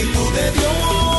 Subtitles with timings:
[0.00, 1.09] Espíritu de Dios.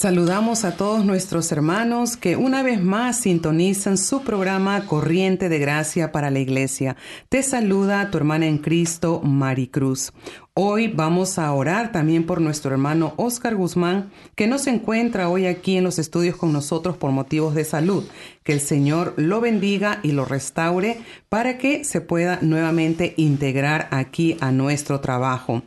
[0.00, 6.10] Saludamos a todos nuestros hermanos que una vez más sintonizan su programa Corriente de Gracia
[6.10, 6.96] para la Iglesia.
[7.28, 10.10] Te saluda tu hermana en Cristo, Mari Cruz.
[10.54, 15.44] Hoy vamos a orar también por nuestro hermano Oscar Guzmán, que no se encuentra hoy
[15.44, 18.04] aquí en los estudios con nosotros por motivos de salud.
[18.42, 24.38] Que el Señor lo bendiga y lo restaure para que se pueda nuevamente integrar aquí
[24.40, 25.62] a nuestro trabajo.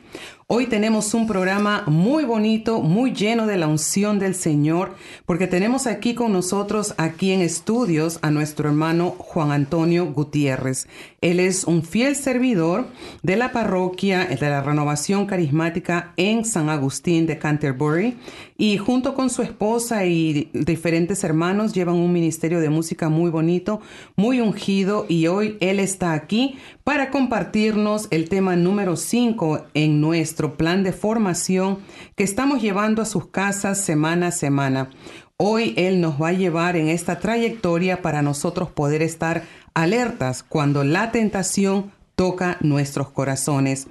[0.47, 4.93] Hoy tenemos un programa muy bonito, muy lleno de la unción del Señor,
[5.25, 10.87] porque tenemos aquí con nosotros, aquí en estudios, a nuestro hermano Juan Antonio Gutiérrez.
[11.21, 12.87] Él es un fiel servidor
[13.21, 18.17] de la parroquia de la renovación carismática en San Agustín de Canterbury
[18.57, 23.81] y junto con su esposa y diferentes hermanos llevan un ministerio de música muy bonito,
[24.15, 30.42] muy ungido y hoy él está aquí para compartirnos el tema número 5 en nuestro
[30.51, 31.79] plan de formación
[32.15, 34.89] que estamos llevando a sus casas semana a semana.
[35.37, 39.43] Hoy Él nos va a llevar en esta trayectoria para nosotros poder estar
[39.73, 43.87] alertas cuando la tentación toca nuestros corazones.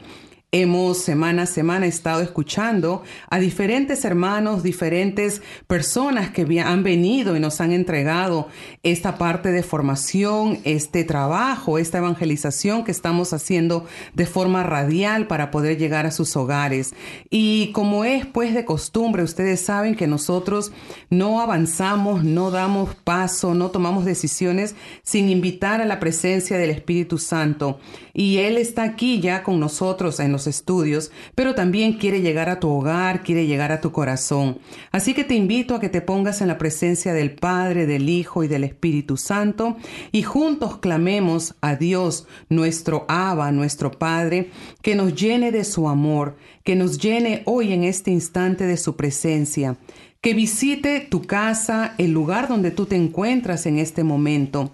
[0.55, 7.41] Hemos semana a semana estado escuchando a diferentes hermanos, diferentes personas que han venido y
[7.41, 8.49] nos han entregado
[8.83, 15.51] esta parte de formación, este trabajo, esta evangelización que estamos haciendo de forma radial para
[15.51, 16.93] poder llegar a sus hogares.
[17.31, 20.71] Y como es pues de costumbre, ustedes saben que nosotros
[21.09, 27.17] no avanzamos, no damos paso, no tomamos decisiones sin invitar a la presencia del Espíritu
[27.17, 27.81] Santo.
[28.15, 32.61] Y Él está aquí ya con nosotros en los estudios, pero también quiere llegar a
[32.61, 34.59] tu hogar, quiere llegar a tu corazón.
[34.91, 38.45] Así que te invito a que te pongas en la presencia del Padre, del Hijo
[38.45, 39.77] y del Espíritu Santo
[40.13, 44.51] y juntos clamemos a Dios, nuestro Abba, nuestro Padre,
[44.83, 48.97] que nos llene de su amor, que nos llene hoy en este instante de su
[48.97, 49.77] presencia
[50.23, 54.71] que visite tu casa, el lugar donde tú te encuentras en este momento.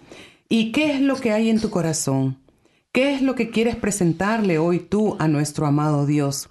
[0.51, 2.37] ¿Y qué es lo que hay en tu corazón?
[2.93, 6.49] ¿Qué es lo que quieres presentarle hoy tú a nuestro amado Dios?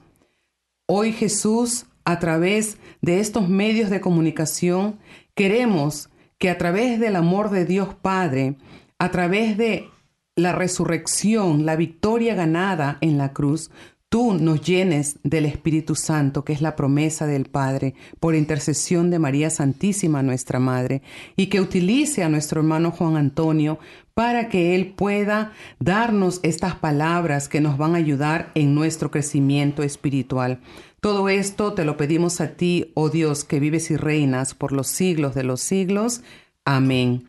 [0.86, 5.00] Hoy Jesús, a través de estos medios de comunicación,
[5.34, 8.56] queremos que a través del amor de Dios Padre,
[9.00, 9.90] a través de
[10.36, 13.72] la resurrección, la victoria ganada en la cruz,
[14.08, 19.18] tú nos llenes del Espíritu Santo, que es la promesa del Padre, por intercesión de
[19.18, 21.02] María Santísima, nuestra Madre,
[21.36, 23.80] y que utilice a nuestro hermano Juan Antonio
[24.18, 29.84] para que Él pueda darnos estas palabras que nos van a ayudar en nuestro crecimiento
[29.84, 30.60] espiritual.
[31.02, 34.88] Todo esto te lo pedimos a ti, oh Dios, que vives y reinas por los
[34.88, 36.22] siglos de los siglos.
[36.66, 37.28] Amén.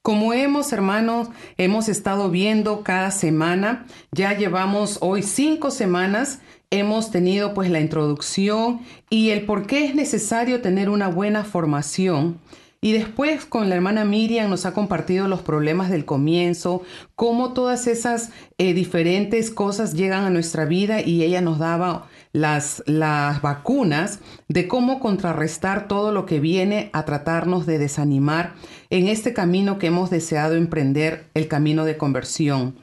[0.00, 6.40] Como hemos, hermanos, hemos estado viendo cada semana, ya llevamos hoy cinco semanas,
[6.70, 8.80] hemos tenido pues la introducción
[9.10, 12.40] y el por qué es necesario tener una buena formación.
[12.82, 16.82] Y después con la hermana Miriam nos ha compartido los problemas del comienzo,
[17.14, 22.82] cómo todas esas eh, diferentes cosas llegan a nuestra vida y ella nos daba las,
[22.86, 28.54] las vacunas de cómo contrarrestar todo lo que viene a tratarnos de desanimar
[28.88, 32.76] en este camino que hemos deseado emprender, el camino de conversión.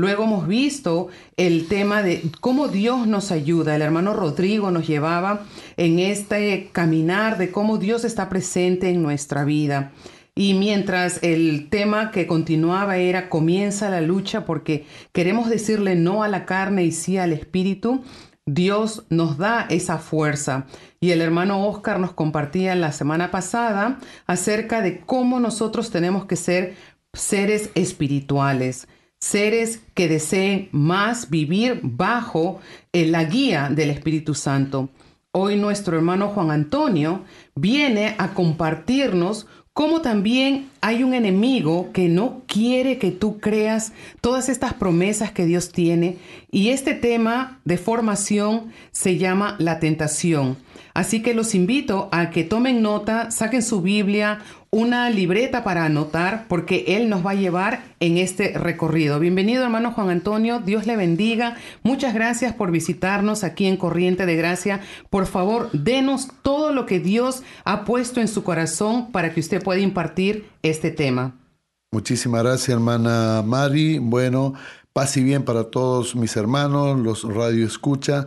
[0.00, 3.76] Luego hemos visto el tema de cómo Dios nos ayuda.
[3.76, 5.42] El hermano Rodrigo nos llevaba
[5.76, 9.92] en este caminar de cómo Dios está presente en nuestra vida.
[10.34, 16.28] Y mientras el tema que continuaba era comienza la lucha porque queremos decirle no a
[16.28, 18.02] la carne y sí al espíritu,
[18.46, 20.64] Dios nos da esa fuerza.
[20.98, 26.36] Y el hermano Oscar nos compartía la semana pasada acerca de cómo nosotros tenemos que
[26.36, 26.74] ser
[27.12, 28.88] seres espirituales,
[29.20, 32.60] seres que deseen más vivir bajo
[32.92, 34.88] eh, la guía del Espíritu Santo.
[35.32, 37.22] Hoy nuestro hermano Juan Antonio
[37.54, 44.48] viene a compartirnos cómo también hay un enemigo que no quiere que tú creas todas
[44.48, 46.16] estas promesas que Dios tiene.
[46.50, 50.56] Y este tema de formación se llama la tentación.
[50.94, 54.40] Así que los invito a que tomen nota, saquen su Biblia,
[54.72, 59.18] una libreta para anotar, porque Él nos va a llevar en este recorrido.
[59.18, 61.56] Bienvenido hermano Juan Antonio, Dios le bendiga.
[61.82, 64.80] Muchas gracias por visitarnos aquí en Corriente de Gracia.
[65.10, 69.60] Por favor, denos todo lo que Dios ha puesto en su corazón para que usted
[69.60, 71.34] pueda impartir este tema.
[71.90, 73.98] Muchísimas gracias hermana Mari.
[73.98, 74.54] Bueno,
[74.92, 78.26] paz y bien para todos mis hermanos, los radio escucha.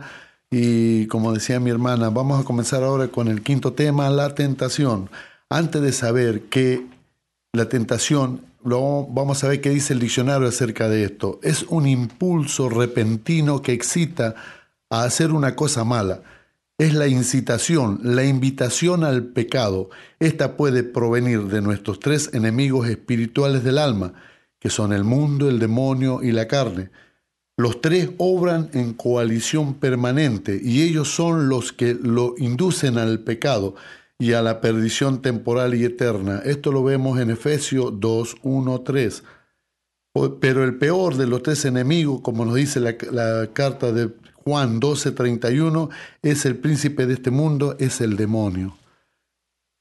[0.50, 5.08] Y como decía mi hermana, vamos a comenzar ahora con el quinto tema, la tentación
[5.50, 6.86] antes de saber que
[7.52, 12.68] la tentación, vamos a ver qué dice el diccionario acerca de esto, es un impulso
[12.68, 14.34] repentino que excita
[14.90, 16.22] a hacer una cosa mala.
[16.76, 19.90] Es la incitación, la invitación al pecado.
[20.18, 24.12] Esta puede provenir de nuestros tres enemigos espirituales del alma,
[24.58, 26.90] que son el mundo, el demonio y la carne.
[27.56, 33.76] Los tres obran en coalición permanente y ellos son los que lo inducen al pecado
[34.18, 36.40] y a la perdición temporal y eterna.
[36.44, 39.22] Esto lo vemos en Efesios 2, 1, 3.
[40.40, 44.10] Pero el peor de los tres enemigos, como nos dice la, carta de
[44.44, 45.90] Juan 12, 31,
[46.22, 48.78] es el príncipe de este mundo, es el demonio.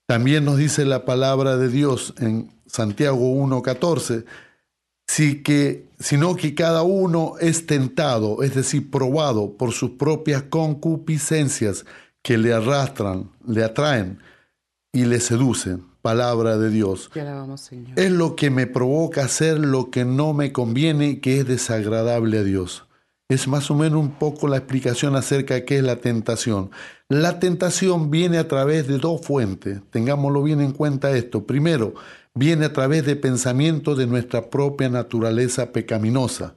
[0.08, 4.26] También nos dice la palabra de Dios en Santiago 1, 14,
[5.08, 11.86] si que, sino que cada uno es tentado, es decir, probado por sus propias concupiscencias
[12.24, 14.20] que le arrastran, le atraen
[14.92, 15.86] y le seducen.
[16.02, 17.10] Palabra de Dios.
[17.96, 22.44] Es lo que me provoca hacer lo que no me conviene que es desagradable a
[22.44, 22.86] Dios.
[23.30, 26.72] Es más o menos un poco la explicación acerca de qué es la tentación.
[27.08, 29.80] La tentación viene a través de dos fuentes.
[29.92, 31.48] Tengámoslo bien en cuenta esto.
[31.48, 31.94] Primero,
[32.36, 36.56] viene a través de pensamientos de nuestra propia naturaleza pecaminosa.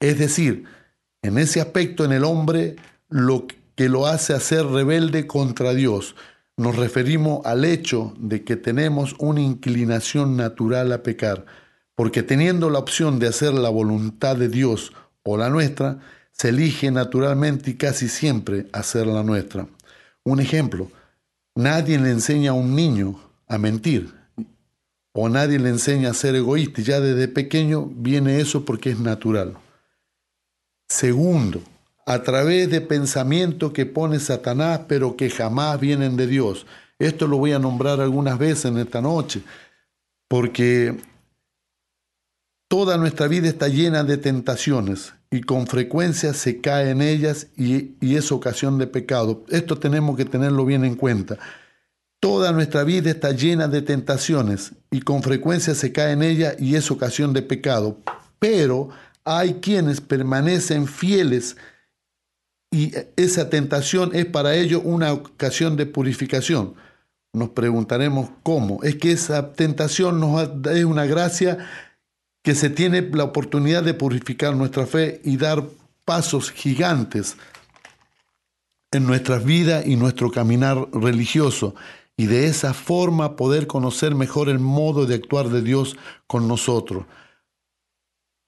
[0.00, 0.64] Es decir,
[1.22, 2.76] en ese aspecto en el hombre
[3.08, 6.16] lo que lo hace hacer rebelde contra Dios
[6.56, 11.44] nos referimos al hecho de que tenemos una inclinación natural a pecar,
[11.94, 14.92] porque teniendo la opción de hacer la voluntad de Dios
[15.22, 15.98] o la nuestra,
[16.32, 19.68] se elige naturalmente y casi siempre hacer la nuestra.
[20.24, 20.90] Un ejemplo,
[21.54, 24.14] nadie le enseña a un niño a mentir
[25.12, 26.82] o nadie le enseña a ser egoísta.
[26.82, 29.56] Ya desde pequeño viene eso porque es natural.
[30.88, 31.62] Segundo,
[32.06, 36.64] a través de pensamientos que pone Satanás, pero que jamás vienen de Dios.
[37.00, 39.42] Esto lo voy a nombrar algunas veces en esta noche,
[40.28, 40.96] porque
[42.68, 47.96] toda nuestra vida está llena de tentaciones y con frecuencia se cae en ellas y,
[48.00, 49.44] y es ocasión de pecado.
[49.48, 51.38] Esto tenemos que tenerlo bien en cuenta.
[52.20, 56.76] Toda nuestra vida está llena de tentaciones y con frecuencia se cae en ella y
[56.76, 57.98] es ocasión de pecado.
[58.38, 58.90] Pero
[59.24, 61.56] hay quienes permanecen fieles
[62.76, 66.74] y esa tentación es para ellos una ocasión de purificación.
[67.32, 68.82] Nos preguntaremos cómo.
[68.82, 71.56] Es que esa tentación nos es una gracia
[72.42, 75.64] que se tiene la oportunidad de purificar nuestra fe y dar
[76.04, 77.38] pasos gigantes
[78.90, 81.74] en nuestras vidas y nuestro caminar religioso
[82.14, 87.06] y de esa forma poder conocer mejor el modo de actuar de Dios con nosotros.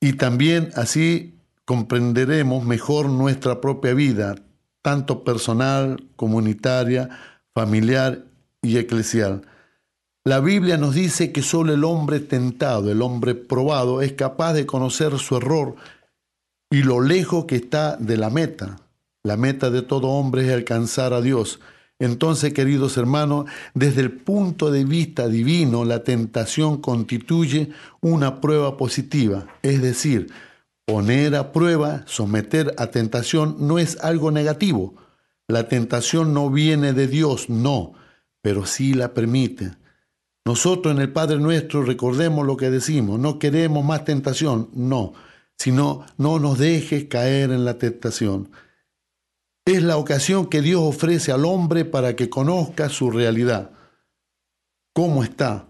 [0.03, 1.38] Y también así
[1.69, 4.37] comprenderemos mejor nuestra propia vida,
[4.81, 7.11] tanto personal, comunitaria,
[7.55, 8.25] familiar
[8.63, 9.43] y eclesial.
[10.25, 14.65] La Biblia nos dice que solo el hombre tentado, el hombre probado, es capaz de
[14.65, 15.75] conocer su error
[16.71, 18.81] y lo lejos que está de la meta.
[19.23, 21.61] La meta de todo hombre es alcanzar a Dios.
[21.99, 23.45] Entonces, queridos hermanos,
[23.75, 27.69] desde el punto de vista divino, la tentación constituye
[28.01, 30.29] una prueba positiva, es decir,
[30.89, 34.95] Poner a prueba, someter a tentación no es algo negativo.
[35.47, 37.93] La tentación no viene de Dios, no,
[38.41, 39.73] pero sí la permite.
[40.47, 45.13] Nosotros en el Padre nuestro recordemos lo que decimos, no queremos más tentación, no,
[45.59, 48.51] sino no nos dejes caer en la tentación.
[49.67, 53.73] Es la ocasión que Dios ofrece al hombre para que conozca su realidad.
[54.95, 55.69] ¿Cómo está?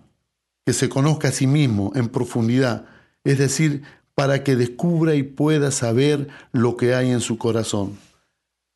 [0.64, 2.84] Que se conozca a sí mismo en profundidad,
[3.24, 3.82] es decir,
[4.18, 7.96] para que descubra y pueda saber lo que hay en su corazón.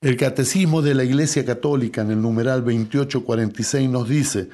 [0.01, 4.51] El Catecismo de la Iglesia Católica en el numeral 2846 nos dice,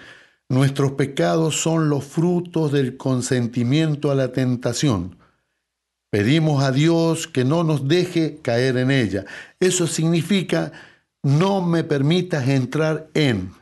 [0.48, 5.18] Nuestros pecados son los frutos del consentimiento a la tentación.
[6.10, 9.26] Pedimos a Dios que no nos deje caer en ella.
[9.60, 10.72] Eso significa,
[11.22, 13.52] no me permitas entrar en.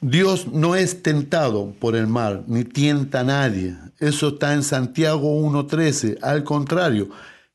[0.00, 3.76] Dios no es tentado por el mal, ni tienta a nadie.
[3.98, 6.18] Eso está en Santiago 1.13.
[6.22, 7.08] Al contrario,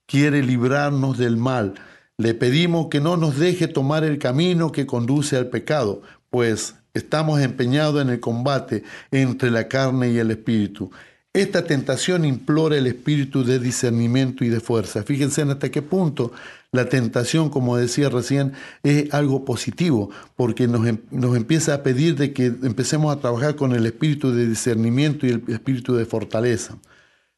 [0.06, 1.76] quiere librarnos del mal.
[2.18, 7.40] Le pedimos que no nos deje tomar el camino que conduce al pecado, pues estamos
[7.42, 10.92] empeñados en el combate entre la carne y el espíritu.
[11.34, 15.02] Esta tentación implora el espíritu de discernimiento y de fuerza.
[15.02, 16.32] Fíjense en hasta qué punto
[16.72, 22.16] la tentación, como decía recién, es algo positivo, porque nos, em, nos, empieza a pedir
[22.16, 26.78] de que empecemos a trabajar con el espíritu de discernimiento y el espíritu de fortaleza.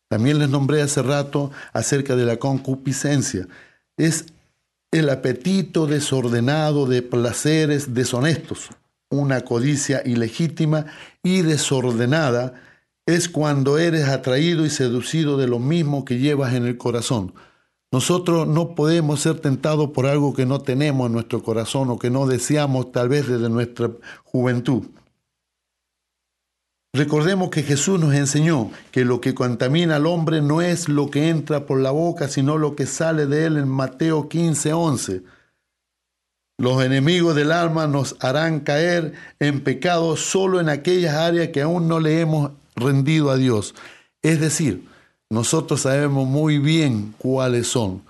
[0.09, 3.47] También les nombré hace rato acerca de la concupiscencia.
[3.95, 4.25] Es
[4.91, 8.69] el apetito desordenado de placeres deshonestos,
[9.09, 10.85] una codicia ilegítima
[11.23, 12.61] y desordenada
[13.05, 17.33] es cuando eres atraído y seducido de lo mismo que llevas en el corazón.
[17.91, 22.09] Nosotros no podemos ser tentados por algo que no tenemos en nuestro corazón o que
[22.09, 23.91] no deseamos tal vez desde nuestra
[24.23, 24.83] juventud.
[26.93, 31.29] Recordemos que Jesús nos enseñó que lo que contamina al hombre no es lo que
[31.29, 35.23] entra por la boca, sino lo que sale de él en Mateo 15, 11.
[36.57, 41.89] Los enemigos del alma nos harán caer en pecado solo en aquellas áreas que aún
[41.89, 43.75] no le hemos rendido a Dios.
[44.21, 44.87] Es decir,
[45.29, 48.03] nosotros sabemos muy bien cuáles son.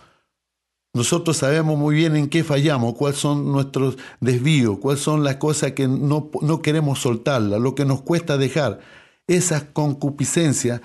[0.93, 5.73] Nosotros sabemos muy bien en qué fallamos, cuáles son nuestros desvíos, cuáles son las cosas
[5.73, 8.79] que no, no queremos soltarlas, lo que nos cuesta dejar.
[9.27, 10.81] Esas concupiscencias,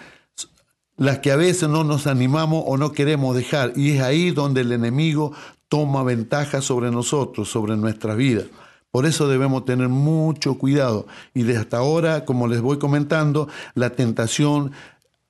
[0.97, 3.73] las que a veces no nos animamos o no queremos dejar.
[3.77, 5.33] Y es ahí donde el enemigo
[5.69, 8.43] toma ventaja sobre nosotros, sobre nuestra vida.
[8.91, 11.07] Por eso debemos tener mucho cuidado.
[11.33, 14.73] Y desde hasta ahora, como les voy comentando, la tentación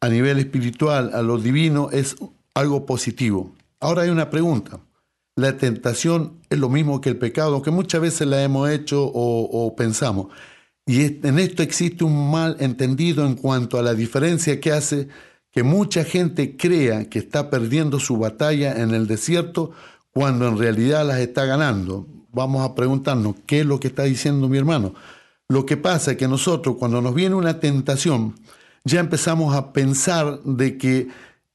[0.00, 2.16] a nivel espiritual, a lo divino, es
[2.54, 3.52] algo positivo.
[3.78, 4.80] Ahora hay una pregunta.
[5.36, 9.42] La tentación es lo mismo que el pecado, que muchas veces la hemos hecho o,
[9.44, 10.28] o pensamos.
[10.86, 15.08] Y en esto existe un mal entendido en cuanto a la diferencia que hace
[15.52, 19.72] que mucha gente crea que está perdiendo su batalla en el desierto
[20.12, 24.48] cuando en realidad las está ganando vamos a preguntarnos, ¿qué es lo que está diciendo
[24.48, 24.94] mi hermano?
[25.48, 28.34] Lo que pasa es que nosotros cuando nos viene una tentación,
[28.84, 31.08] ya empezamos a pensar de que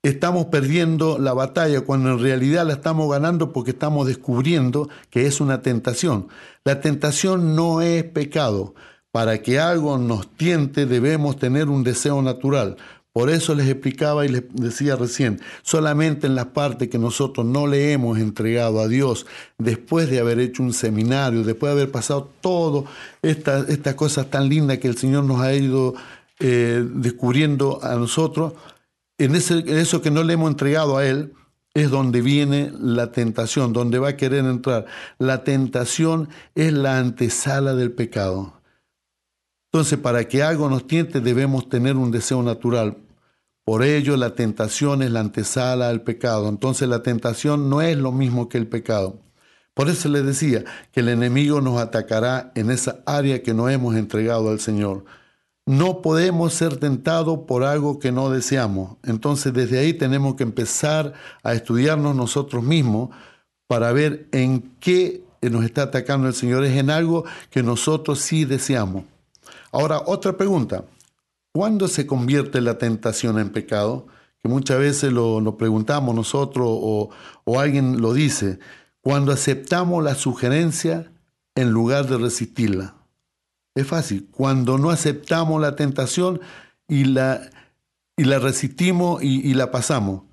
[0.04, 5.42] estamos perdiendo la batalla cuando en realidad la estamos ganando porque estamos descubriendo que es
[5.42, 6.28] una tentación.
[6.64, 8.76] La tentación no es pecado.
[9.12, 12.76] Para que algo nos tiente debemos tener un deseo natural.
[13.16, 17.66] Por eso les explicaba y les decía recién, solamente en las partes que nosotros no
[17.66, 19.26] le hemos entregado a Dios,
[19.58, 22.84] después de haber hecho un seminario, después de haber pasado todo
[23.22, 25.96] estas esta cosas tan lindas que el Señor nos ha ido
[26.42, 28.52] eh, descubriendo a nosotros,
[29.18, 31.32] en, ese, en eso que no le hemos entregado a Él,
[31.74, 34.88] es donde viene la tentación, donde va a querer entrar.
[35.20, 38.62] La tentación es la antesala del pecado.
[39.72, 42.98] Entonces, para que algo nos tiente, debemos tener un deseo natural.
[43.66, 46.48] Por ello, la tentación es la antesala al pecado.
[46.50, 49.20] Entonces, la tentación no es lo mismo que el pecado.
[49.74, 53.96] Por eso le decía que el enemigo nos atacará en esa área que no hemos
[53.96, 55.06] entregado al Señor.
[55.66, 58.98] No podemos ser tentados por algo que no deseamos.
[59.04, 63.10] Entonces, desde ahí tenemos que empezar a estudiarnos nosotros mismos
[63.68, 66.64] para ver en qué nos está atacando el Señor.
[66.66, 69.06] Es en algo que nosotros sí deseamos.
[69.72, 70.86] Ahora, otra pregunta.
[71.56, 74.08] ¿Cuándo se convierte la tentación en pecado?
[74.44, 77.12] Que muchas veces lo, preguntamos nosotros o,
[77.58, 78.60] alguien lo dice.
[79.00, 81.14] Cuando aceptamos la sugerencia
[81.56, 82.96] en lugar de resistirla.
[83.74, 84.28] Es fácil.
[84.32, 86.42] Cuando no aceptamos la tentación
[86.90, 87.50] y la,
[88.18, 90.24] y la resistimos y, y, la pasamos,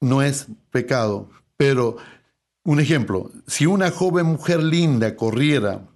[0.00, 1.28] no es pecado.
[1.56, 1.96] Pero,
[2.62, 5.88] un ejemplo, si una joven mujer linda corriera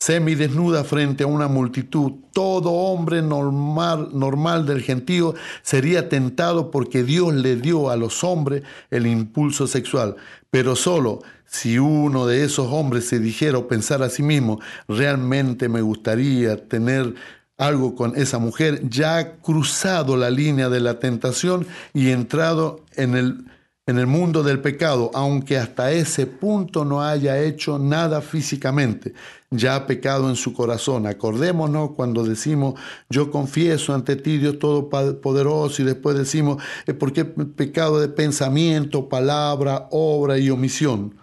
[0.00, 7.34] semidesnuda frente a una multitud, todo hombre normal, normal del gentío sería tentado porque Dios
[7.34, 10.16] le dio a los hombres el impulso sexual.
[10.50, 15.68] Pero solo si uno de esos hombres se dijera o pensara a sí mismo, realmente
[15.68, 17.14] me gustaría tener
[17.58, 23.16] algo con esa mujer, ya ha cruzado la línea de la tentación y entrado en
[23.16, 23.44] el
[23.90, 29.14] en el mundo del pecado, aunque hasta ese punto no haya hecho nada físicamente,
[29.50, 31.06] ya ha pecado en su corazón.
[31.06, 32.74] Acordémonos cuando decimos,
[33.08, 39.88] yo confieso ante ti, Dios Todopoderoso, y después decimos, es porque pecado de pensamiento, palabra,
[39.90, 41.16] obra y omisión.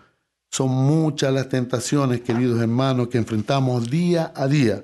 [0.51, 4.83] Son muchas las tentaciones, queridos hermanos, que enfrentamos día a día.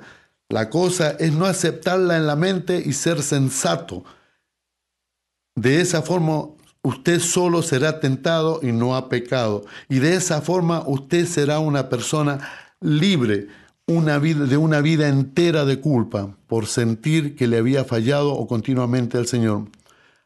[0.49, 4.03] La cosa es no aceptarla en la mente y ser sensato.
[5.55, 6.47] De esa forma
[6.83, 9.65] usted solo será tentado y no ha pecado.
[9.89, 12.39] Y de esa forma usted será una persona
[12.83, 13.47] libre
[13.87, 19.27] de una vida entera de culpa por sentir que le había fallado o continuamente al
[19.27, 19.65] Señor.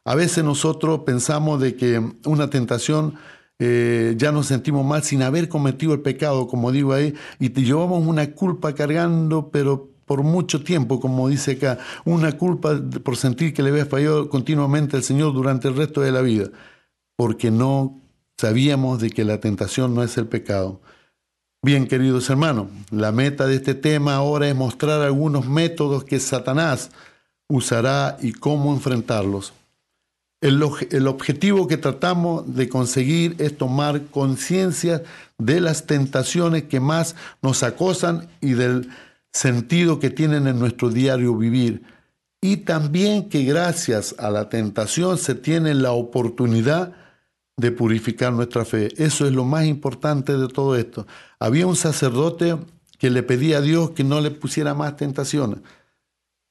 [0.05, 3.15] A veces nosotros pensamos de que una tentación
[3.59, 7.63] eh, ya nos sentimos mal sin haber cometido el pecado, como digo ahí, y te
[7.63, 13.53] llevamos una culpa cargando, pero por mucho tiempo, como dice acá, una culpa por sentir
[13.53, 16.51] que le había fallado continuamente al Señor durante el resto de la vida,
[17.17, 17.99] porque no
[18.37, 20.79] sabíamos de que la tentación no es el pecado.
[21.63, 26.91] Bien, queridos hermanos, la meta de este tema ahora es mostrar algunos métodos que Satanás
[27.49, 29.53] usará y cómo enfrentarlos.
[30.39, 35.01] El, objetivo que tratamos de conseguir es tomar conciencia
[35.39, 38.91] de las tentaciones que más nos acosan y del
[39.33, 41.81] sentido que tienen en nuestro diario vivir.
[42.39, 46.93] Y también que gracias a la tentación se tiene la oportunidad
[47.57, 48.89] de purificar nuestra fe.
[48.97, 51.07] Eso es lo más importante de todo esto.
[51.39, 52.57] Había un sacerdote
[52.99, 55.59] que le pedía a Dios que no le pusiera más tentaciones.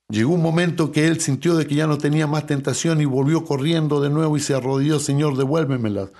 [0.08, 3.44] Llegó un momento que él sintió de que ya no tenía más tentación y volvió
[3.44, 6.10] corriendo de nuevo y se arrodilló, Señor, devuélvemelas,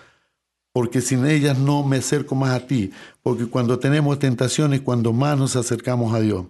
[0.73, 2.90] porque sin ellas no me acerco más a ti,
[3.23, 6.47] porque cuando tenemos tentaciones, cuando más nos acercamos a Dios.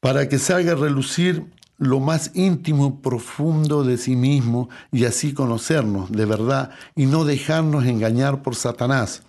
[0.00, 1.46] Para que salga a relucir
[1.78, 7.84] lo más íntimo profundo de sí mismo y así conocernos de verdad y no dejarnos
[7.86, 9.22] engañar por Satanás.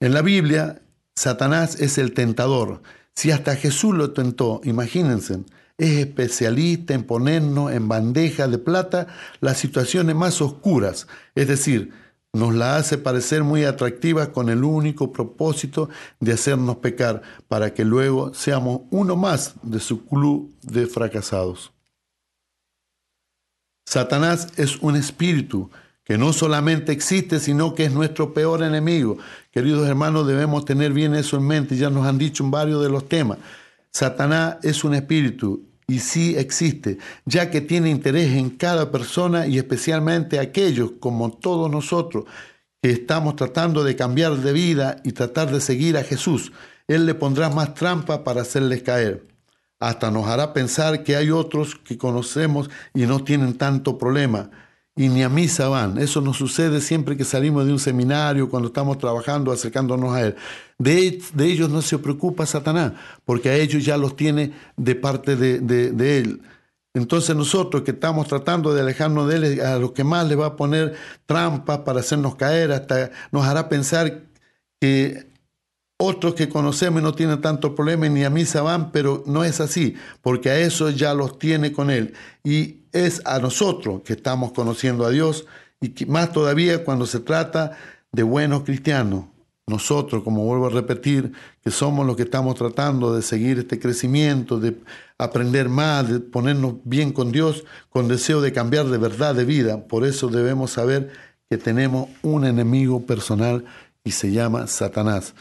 [0.00, 0.82] En la Biblia,
[1.14, 2.82] Satanás es el tentador.
[3.14, 5.40] Si hasta Jesús lo tentó, imagínense,
[5.78, 9.06] es especialista en ponernos en bandeja de plata
[9.40, 11.92] las situaciones más oscuras, es decir,
[12.36, 15.88] nos la hace parecer muy atractiva con el único propósito
[16.20, 21.72] de hacernos pecar para que luego seamos uno más de su club de fracasados.
[23.86, 25.70] Satanás es un espíritu
[26.04, 29.16] que no solamente existe, sino que es nuestro peor enemigo.
[29.50, 32.90] Queridos hermanos, debemos tener bien eso en mente, ya nos han dicho en varios de
[32.90, 33.38] los temas.
[33.90, 39.58] Satanás es un espíritu y sí existe, ya que tiene interés en cada persona y
[39.58, 42.24] especialmente aquellos, como todos nosotros,
[42.82, 46.52] que estamos tratando de cambiar de vida y tratar de seguir a Jesús.
[46.88, 49.26] Él le pondrá más trampa para hacerles caer.
[49.78, 54.50] Hasta nos hará pensar que hay otros que conocemos y no tienen tanto problema
[54.96, 55.98] y ni a misa van.
[55.98, 60.36] Eso nos sucede siempre que salimos de un seminario, cuando estamos trabajando, acercándonos a Él.
[60.78, 65.60] De, ellos no se preocupa Satanás, porque a ellos ya los tiene de parte de,
[65.60, 66.40] de, Él.
[66.94, 70.46] Entonces nosotros que estamos tratando de alejarnos de Él, a los que más le va
[70.46, 70.94] a poner
[71.26, 74.22] trampas para hacernos caer, hasta nos hará pensar
[74.80, 75.26] que
[75.98, 79.94] otros que conocemos no tienen tanto problema ni a misa van, pero no es así,
[80.20, 82.14] porque a eso ya los tiene con Él.
[82.44, 85.46] Y es a nosotros que estamos conociendo a Dios
[85.80, 87.76] y más todavía cuando se trata
[88.12, 89.26] de buenos cristianos.
[89.68, 94.60] Nosotros, como vuelvo a repetir, que somos los que estamos tratando de seguir este crecimiento,
[94.60, 94.76] de
[95.18, 99.88] aprender más, de ponernos bien con Dios, con deseo de cambiar de verdad de vida.
[99.88, 101.10] Por eso debemos saber
[101.50, 103.64] que tenemos un enemigo personal
[104.04, 105.34] y se llama Satanás.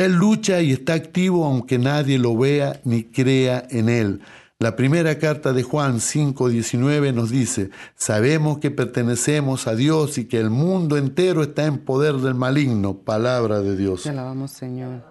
[0.00, 4.22] Él lucha y está activo aunque nadie lo vea ni crea en él.
[4.58, 10.40] La primera carta de Juan 5:19 nos dice, sabemos que pertenecemos a Dios y que
[10.40, 14.04] el mundo entero está en poder del maligno, palabra de Dios.
[14.04, 15.02] Te alabamos, Señor.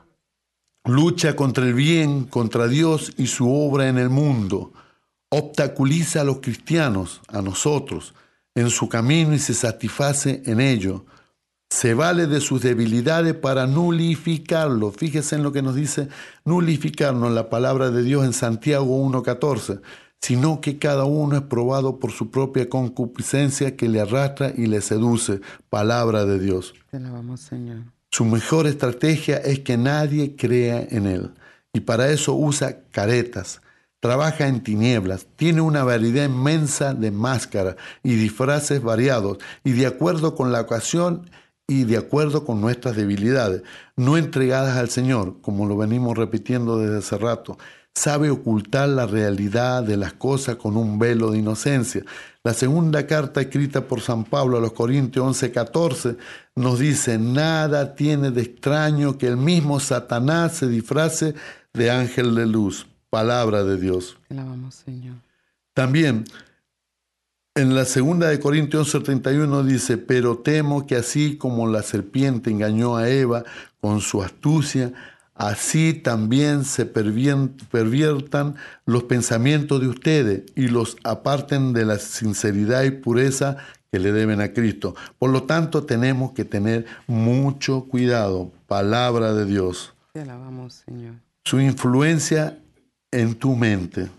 [0.85, 4.73] Lucha contra el bien, contra Dios y su obra en el mundo.
[5.29, 8.15] Obstaculiza a los cristianos, a nosotros,
[8.55, 11.05] en su camino y se satisface en ello
[11.69, 14.91] se vale de sus debilidades para nulificarlo.
[14.91, 16.09] Fíjese en lo que nos dice
[16.43, 19.81] nulificarnos la palabra de Dios en Santiago 1.14,
[20.19, 24.81] sino que cada uno es probado por su propia concupiscencia que le arrastra y le
[24.81, 25.41] seduce.
[25.69, 26.73] Palabra de Dios.
[27.37, 27.77] Señor.
[28.11, 31.31] Su mejor estrategia es que nadie crea en él.
[31.71, 33.61] Y para eso usa caretas,
[33.99, 40.33] trabaja en tinieblas, tiene una variedad inmensa de máscaras y disfraces variados, y de acuerdo
[40.33, 41.29] con la ocasión
[41.69, 43.61] y de acuerdo con nuestras debilidades,
[43.95, 47.57] no entregadas al Señor, como lo venimos repitiendo desde hace rato.
[47.93, 52.03] Sabe ocultar la realidad de las cosas con un velo de inocencia.
[52.43, 56.17] La segunda carta escrita por San Pablo a los Corintios 11, 14
[56.55, 61.35] nos dice, nada tiene de extraño que el mismo Satanás se disfrace
[61.73, 62.87] de ángel de luz.
[63.11, 64.17] Palabra de Dios.
[64.71, 65.15] Señor.
[65.73, 66.25] También
[67.55, 72.97] en la segunda de Corintios 11:31 dice, pero temo que así como la serpiente engañó
[72.97, 73.43] a Eva
[73.81, 74.93] con su astucia,
[75.35, 82.91] así también se perviertan los pensamientos de ustedes y los aparten de la sinceridad y
[82.91, 83.57] pureza
[83.91, 84.95] que le deben a Cristo.
[85.17, 88.51] Por lo tanto, tenemos que tener mucho cuidado.
[88.67, 89.93] Palabra de Dios.
[90.13, 91.15] Te alabamos, Señor.
[91.43, 92.59] Su influencia
[93.11, 94.09] en tu mente.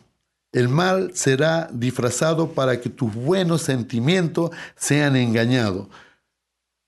[0.53, 5.87] El mal será disfrazado para que tus buenos sentimientos sean engañados.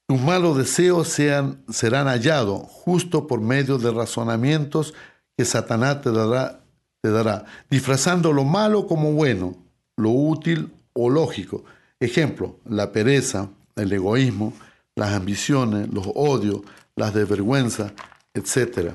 [0.09, 4.95] Tus malos deseos sean, serán hallados justo por medio de razonamientos
[5.37, 6.61] que Satanás te dará,
[7.01, 9.57] te dará, disfrazando lo malo como bueno,
[9.97, 11.65] lo útil o lógico.
[12.01, 14.53] Ejemplo, la pereza, el egoísmo,
[14.97, 16.63] las ambiciones, los odios,
[16.97, 17.93] las desvergüenzas,
[18.35, 18.93] etc.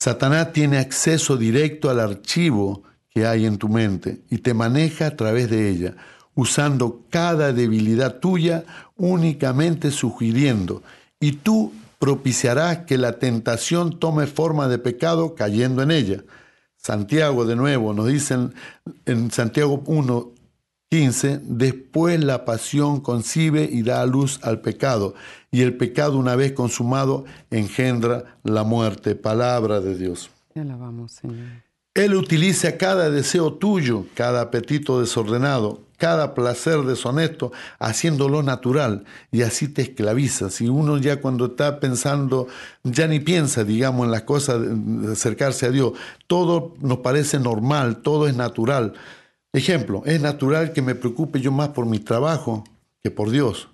[0.00, 2.82] Satanás tiene acceso directo al archivo
[3.16, 5.96] que hay en tu mente y te maneja a través de ella,
[6.34, 10.82] usando cada debilidad tuya únicamente sugiriendo,
[11.18, 16.24] y tú propiciarás que la tentación tome forma de pecado cayendo en ella.
[16.76, 18.52] Santiago de nuevo nos dicen
[19.06, 20.32] en Santiago 1,
[20.90, 25.14] 15, después la pasión concibe y da a luz al pecado,
[25.50, 29.14] y el pecado una vez consumado engendra la muerte.
[29.14, 30.28] Palabra de Dios.
[30.54, 31.65] alabamos, Señor.
[31.96, 39.66] Él utiliza cada deseo tuyo, cada apetito desordenado, cada placer deshonesto, haciéndolo natural y así
[39.66, 40.50] te esclaviza.
[40.50, 42.48] Si uno ya cuando está pensando,
[42.84, 45.94] ya ni piensa, digamos, en las cosas de acercarse a Dios,
[46.26, 48.92] todo nos parece normal, todo es natural.
[49.54, 52.62] Ejemplo, es natural que me preocupe yo más por mi trabajo
[53.02, 53.70] que por Dios.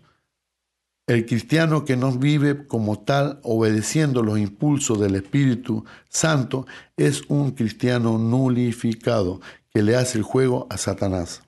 [1.06, 7.52] El cristiano que no vive como tal, obedeciendo los impulsos del Espíritu Santo, es un
[7.52, 9.40] cristiano nulificado
[9.74, 11.42] que le hace el juego a Satanás.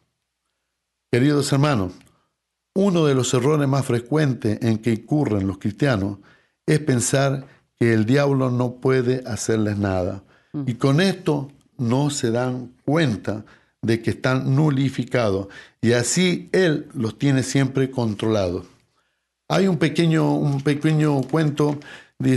[1.13, 1.93] Queridos hermanos,
[2.75, 6.19] uno de los errores más frecuentes en que incurren los cristianos
[6.67, 7.47] es pensar
[7.79, 10.25] que el diablo no puede hacerles nada.
[10.53, 10.65] Mm.
[10.67, 13.45] Y con esto no se dan cuenta
[13.83, 15.49] de que están nulificados
[15.81, 18.67] y así él los tiene siempre controlados.
[19.49, 21.79] Hay un pequeño, un pequeño cuento,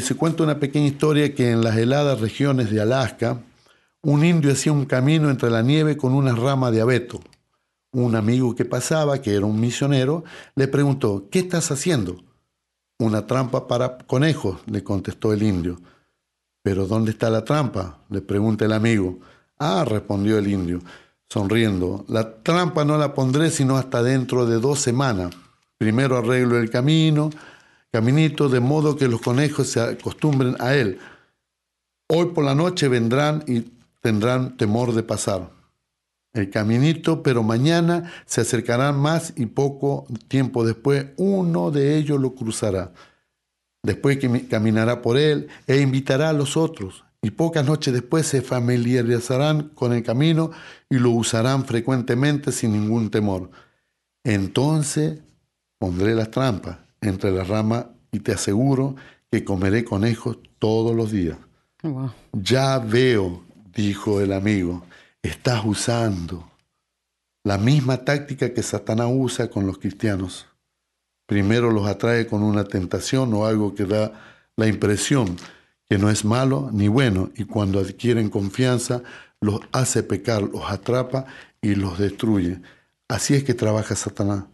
[0.01, 3.41] se cuenta una pequeña historia que en las heladas regiones de Alaska,
[4.01, 7.21] un indio hacía un camino entre la nieve con una rama de abeto.
[7.93, 12.23] Un amigo que pasaba, que era un misionero, le preguntó, ¿qué estás haciendo?
[12.99, 15.79] Una trampa para conejos, le contestó el indio.
[16.61, 17.99] ¿Pero dónde está la trampa?
[18.09, 19.19] le pregunta el amigo.
[19.57, 20.81] Ah, respondió el indio,
[21.29, 25.31] sonriendo, la trampa no la pondré sino hasta dentro de dos semanas.
[25.77, 27.29] Primero arreglo el camino,
[27.91, 30.99] caminito, de modo que los conejos se acostumbren a él.
[32.09, 33.65] Hoy por la noche vendrán y
[34.01, 35.51] tendrán temor de pasar.
[36.33, 42.33] El caminito, pero mañana se acercarán más y poco tiempo después uno de ellos lo
[42.35, 42.93] cruzará.
[43.83, 48.41] Después que caminará por él e invitará a los otros, y pocas noches después se
[48.41, 50.51] familiarizarán con el camino
[50.89, 53.49] y lo usarán frecuentemente sin ningún temor.
[54.23, 55.19] Entonces
[55.79, 58.95] Pondré las trampas entre las ramas y te aseguro
[59.31, 61.37] que comeré conejos todos los días.
[62.33, 64.83] Ya veo, dijo el amigo,
[65.21, 66.49] estás usando
[67.43, 70.47] la misma táctica que Satanás usa con los cristianos.
[71.25, 74.11] Primero los atrae con una tentación o algo que da
[74.55, 75.37] la impresión
[75.89, 79.03] que no es malo ni bueno y cuando adquieren confianza
[79.39, 81.25] los hace pecar, los atrapa
[81.61, 82.59] y los destruye.
[83.07, 84.45] Así es que trabaja Satanás.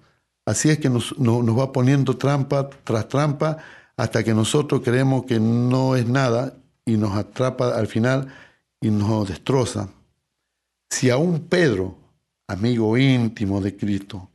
[0.45, 3.57] Así es que nos, va poniendo trampa tras trampa
[3.95, 8.33] hasta que nosotros creemos que no es nada y nos atrapa al final
[8.81, 9.87] y nos destroza.
[10.89, 11.97] Si aún Pedro,
[12.47, 14.29] amigo íntimo de Cristo,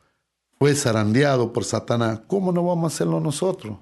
[0.58, 3.78] fue zarandeado por Satanás, ¿cómo no vamos a hacerlo nosotros?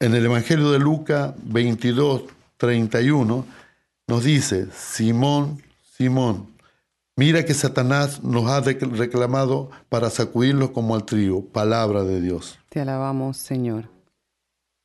[0.00, 2.24] En el Evangelio de Lucas 22,
[2.56, 3.44] 31
[4.06, 5.62] nos dice, Simón,
[5.96, 6.53] Simón,
[7.16, 11.46] Mira que Satanás nos ha reclamado para sacudirlos como al trigo.
[11.46, 12.58] Palabra de Dios.
[12.70, 13.88] Te alabamos, Señor.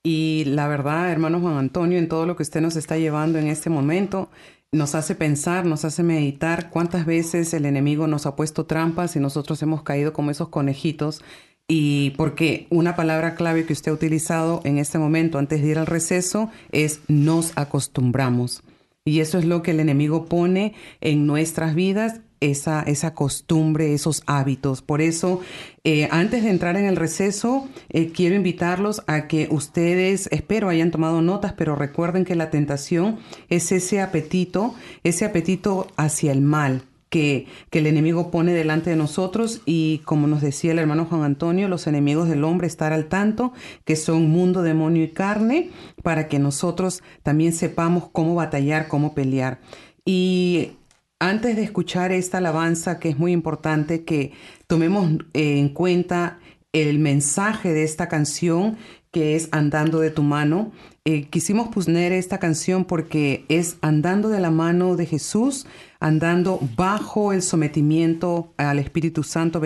[0.03, 3.47] Y la verdad, hermano Juan Antonio, en todo lo que usted nos está llevando en
[3.47, 4.29] este momento,
[4.71, 9.19] nos hace pensar, nos hace meditar cuántas veces el enemigo nos ha puesto trampas y
[9.19, 11.23] nosotros hemos caído como esos conejitos.
[11.67, 15.79] Y porque una palabra clave que usted ha utilizado en este momento antes de ir
[15.79, 18.61] al receso es nos acostumbramos.
[19.09, 24.21] Y eso es lo que el enemigo pone en nuestras vidas, esa, esa costumbre, esos
[24.27, 24.81] hábitos.
[24.81, 25.41] Por eso,
[25.83, 30.91] eh, antes de entrar en el receso, eh, quiero invitarlos a que ustedes, espero, hayan
[30.91, 33.17] tomado notas, pero recuerden que la tentación
[33.49, 39.61] es ese apetito, ese apetito hacia el mal que, el enemigo pone delante de nosotros
[39.65, 43.53] y como nos decía el hermano Juan Antonio, los enemigos del hombre estar al tanto,
[43.85, 45.69] que son mundo, demonio y carne,
[46.03, 49.59] para que nosotros también sepamos cómo batallar, cómo pelear.
[50.05, 50.71] Y
[51.19, 54.31] antes de escuchar esta alabanza, que es muy importante que
[54.67, 56.39] tomemos eh, en cuenta
[56.71, 58.77] el mensaje de esta canción,
[59.11, 60.71] que es Andando de tu mano.
[61.05, 65.65] Eh, quisimos poner esta canción porque es andando de la mano de Jesús,
[65.99, 69.61] andando bajo el sometimiento al Espíritu Santo,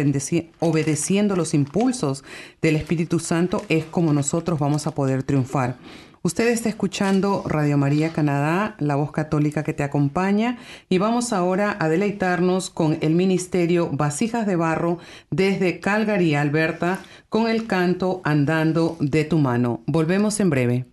[0.60, 2.24] obedeciendo los impulsos
[2.62, 5.78] del Espíritu Santo, es como nosotros vamos a poder triunfar.
[6.26, 10.58] Usted está escuchando Radio María Canadá, la voz católica que te acompaña,
[10.88, 15.00] y vamos ahora a deleitarnos con el ministerio Vasijas de Barro
[15.32, 19.84] desde Calgary, Alberta, con el canto Andando de tu mano.
[19.86, 20.93] Volvemos en breve.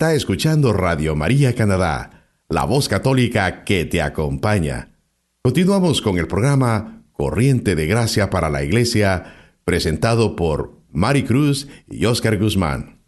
[0.00, 4.88] Está escuchando Radio María Canadá, la voz católica que te acompaña.
[5.42, 12.06] Continuamos con el programa Corriente de Gracia para la Iglesia, presentado por Mari Cruz y
[12.06, 13.02] Oscar Guzmán.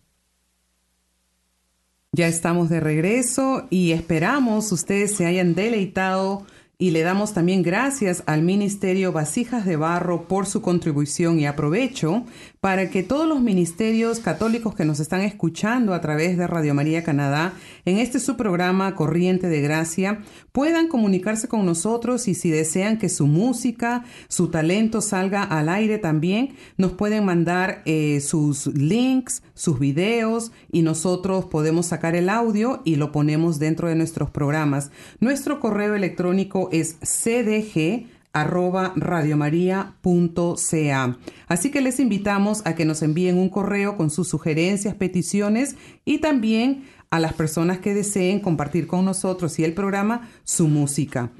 [2.12, 6.44] Ya estamos de regreso y esperamos ustedes se hayan deleitado
[6.82, 12.24] y le damos también gracias al Ministerio Vasijas de Barro por su contribución y aprovecho
[12.58, 17.04] para que todos los ministerios católicos que nos están escuchando a través de Radio María
[17.04, 22.98] Canadá en este su programa Corriente de Gracia puedan comunicarse con nosotros y si desean
[22.98, 29.44] que su música, su talento salga al aire también, nos pueden mandar eh, sus links,
[29.54, 34.90] sus videos y nosotros podemos sacar el audio y lo ponemos dentro de nuestros programas.
[35.20, 38.94] Nuestro correo electrónico es cdg arroba.
[41.48, 46.18] Así que les invitamos a que nos envíen un correo con sus sugerencias, peticiones y
[46.18, 51.30] también a las personas que deseen compartir con nosotros y el programa su música.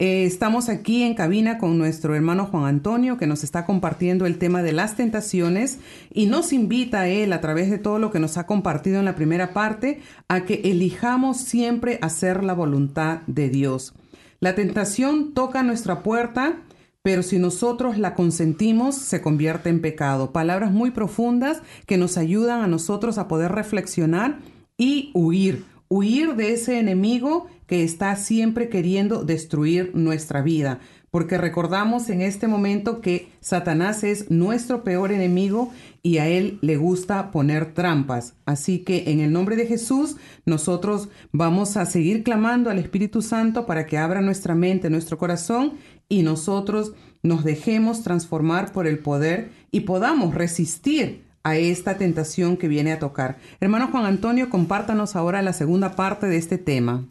[0.00, 4.38] Eh, estamos aquí en cabina con nuestro hermano Juan Antonio que nos está compartiendo el
[4.38, 5.78] tema de las tentaciones
[6.12, 9.04] y nos invita a él a través de todo lo que nos ha compartido en
[9.04, 13.94] la primera parte a que elijamos siempre hacer la voluntad de Dios.
[14.42, 16.56] La tentación toca nuestra puerta,
[17.00, 20.32] pero si nosotros la consentimos, se convierte en pecado.
[20.32, 24.40] Palabras muy profundas que nos ayudan a nosotros a poder reflexionar
[24.76, 30.80] y huir, huir de ese enemigo que está siempre queriendo destruir nuestra vida.
[31.12, 36.76] Porque recordamos en este momento que Satanás es nuestro peor enemigo y a él le
[36.76, 38.34] gusta poner trampas.
[38.44, 43.66] Así que en el nombre de Jesús nosotros vamos a seguir clamando al Espíritu Santo
[43.66, 45.74] para que abra nuestra mente, nuestro corazón
[46.08, 52.68] y nosotros nos dejemos transformar por el poder y podamos resistir a esta tentación que
[52.68, 53.38] viene a tocar.
[53.60, 57.04] Hermano Juan Antonio, compártanos ahora la segunda parte de este tema.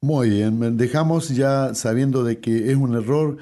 [0.00, 3.38] Muy bien, dejamos ya sabiendo de que es un error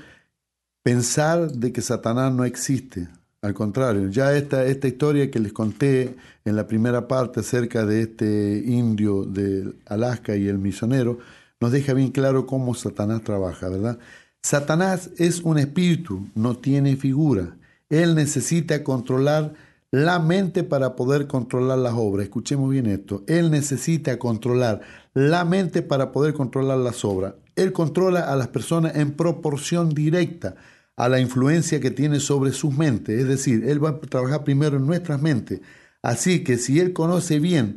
[0.83, 3.09] pensar de que Satanás no existe.
[3.45, 8.01] Al contrario, ya esta, esta historia que les conté en la primera parte acerca de
[8.01, 11.19] este indio de Alaska y el misionero,
[11.61, 13.99] nos deja bien claro cómo Satanás trabaja, ¿verdad?
[14.43, 17.55] Satanás es un espíritu, no tiene figura.
[17.91, 19.53] Él necesita controlar
[19.91, 22.25] la mente para poder controlar las obras.
[22.25, 23.25] Escuchemos bien esto.
[23.27, 24.81] Él necesita controlar
[25.13, 27.35] la mente para poder controlar las obras.
[27.57, 30.57] Él controla a las personas en proporción directa
[30.97, 33.21] a la influencia que tiene sobre sus mentes.
[33.21, 35.61] Es decir, Él va a trabajar primero en nuestras mentes.
[36.03, 37.77] Así que si Él conoce bien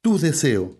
[0.00, 0.70] tus deseos,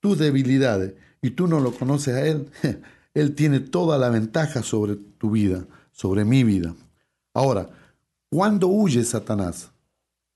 [0.00, 2.50] tus debilidades, y tú no lo conoces a Él,
[3.14, 6.74] Él tiene toda la ventaja sobre tu vida, sobre mi vida.
[7.34, 7.70] Ahora,
[8.28, 9.70] ¿cuándo huye Satanás?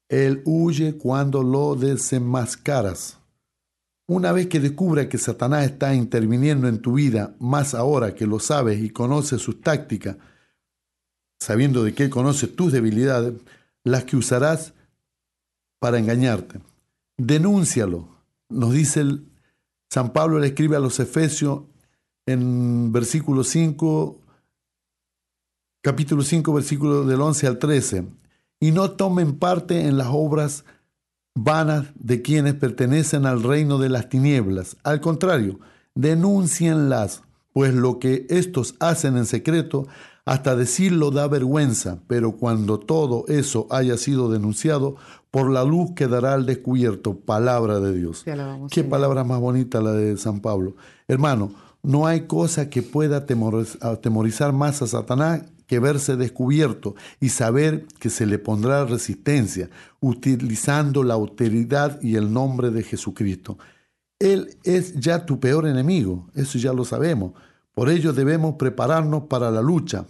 [0.09, 3.19] Él huye cuando lo desenmascaras.
[4.07, 8.41] Una vez que descubra que Satanás está interviniendo en tu vida, más ahora que lo
[8.41, 10.17] sabes y conoces sus tácticas,
[11.41, 13.35] sabiendo de que Él conoce tus debilidades,
[13.83, 14.75] las que usarás
[15.81, 16.61] para engañarte.
[17.17, 18.09] Denúncialo.
[18.51, 19.27] Nos dice el,
[19.89, 21.63] San Pablo le escribe a los Efesios
[22.27, 24.21] en versículo 5,
[25.83, 28.05] capítulo 5, versículo del 11 al 13.
[28.61, 30.65] Y no tomen parte en las obras
[31.35, 34.77] vanas de quienes pertenecen al reino de las tinieblas.
[34.83, 35.59] Al contrario,
[35.95, 37.23] denúncienlas,
[37.53, 39.89] pues lo que estos hacen en secreto,
[40.31, 44.95] hasta decirlo da vergüenza, pero cuando todo eso haya sido denunciado,
[45.33, 48.25] por la luz quedará al descubierto palabra de Dios.
[48.71, 50.77] Qué palabra más bonita la de San Pablo.
[51.09, 51.51] Hermano,
[51.83, 53.27] no hay cosa que pueda
[53.81, 61.03] atemorizar más a Satanás que verse descubierto y saber que se le pondrá resistencia, utilizando
[61.03, 63.59] la autoridad y el nombre de Jesucristo.
[64.21, 67.33] Él es ya tu peor enemigo, eso ya lo sabemos.
[67.75, 70.05] Por ello debemos prepararnos para la lucha,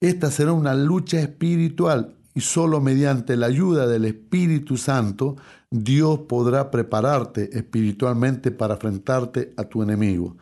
[0.00, 5.36] esta será una lucha espiritual y solo mediante la ayuda del Espíritu Santo
[5.70, 10.36] Dios podrá prepararte espiritualmente para enfrentarte a tu enemigo.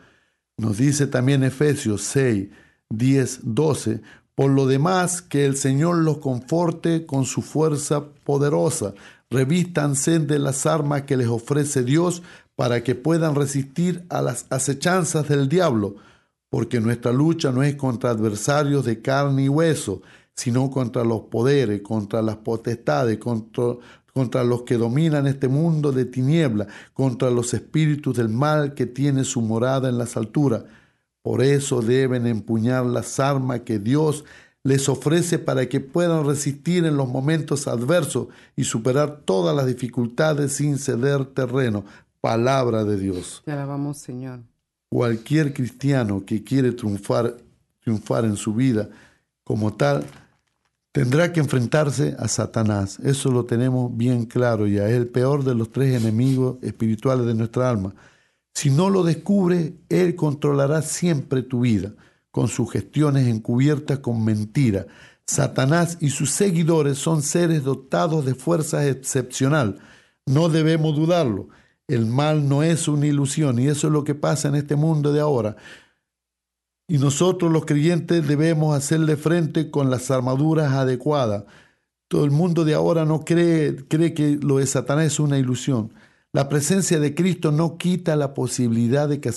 [0.57, 2.49] Nos dice también Efesios 6,
[2.89, 4.01] 10, 12,
[4.35, 8.93] por lo demás que el Señor los conforte con su fuerza poderosa,
[9.29, 12.21] revístanse de las armas que les ofrece Dios
[12.55, 15.95] para que puedan resistir a las acechanzas del diablo
[16.49, 20.01] porque nuestra lucha no es contra adversarios de carne y hueso,
[20.33, 26.67] sino contra los poderes, contra las potestades, contra, los que dominan este mundo de tiniebla,
[26.93, 30.63] contra los espíritus del mal que tiene su morada en las alturas.
[31.21, 34.23] Por eso deben empuñar las armas que Dios
[34.63, 40.53] les ofrece para que puedan resistir en los momentos adversos y superar todas las dificultades
[40.53, 41.83] sin ceder terreno.
[42.21, 43.41] Palabra de Dios.
[43.45, 44.39] Te alabamos, Señor.
[44.89, 47.37] Cualquier cristiano que quiere triunfar,
[47.81, 48.89] triunfar en su vida
[49.43, 50.05] como tal,
[50.91, 52.99] tendrá que enfrentarse a Satanás.
[52.99, 54.87] Eso lo tenemos bien claro ya.
[54.87, 57.93] Es el peor de los tres enemigos espirituales de nuestra alma.
[58.53, 61.93] Si no lo descubre, Él controlará siempre tu vida,
[62.31, 64.87] con sus gestiones encubiertas con mentira.
[65.27, 69.77] Satanás y sus seguidores son seres dotados de fuerza excepcional.
[70.25, 71.49] No debemos dudarlo.
[71.87, 75.13] El mal no es una ilusión y eso es lo que pasa en este mundo
[75.13, 75.55] de ahora.
[76.87, 81.45] Y nosotros los creyentes debemos hacerle frente con las armaduras adecuadas.
[82.09, 85.93] Todo el mundo de ahora no cree, cree que lo de Satanás es una ilusión.
[86.33, 89.31] La presencia de Cristo no quita la posibilidad de que,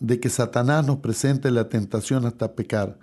[0.00, 2.98] de que Satanás nos presente la tentación hasta pecar.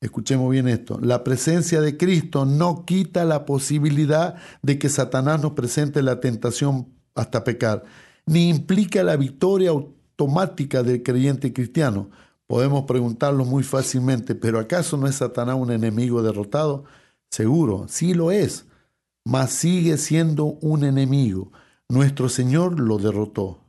[0.00, 0.98] Escuchemos bien esto.
[1.00, 6.88] La presencia de Cristo no quita la posibilidad de que Satanás nos presente la tentación
[7.14, 7.84] hasta pecar
[8.26, 12.10] ni implica la victoria automática del creyente cristiano.
[12.46, 16.84] Podemos preguntarlo muy fácilmente, pero ¿acaso no es Satanás un enemigo derrotado?
[17.30, 18.66] Seguro, sí lo es,
[19.24, 21.50] mas sigue siendo un enemigo.
[21.88, 23.60] Nuestro Señor lo derrotó.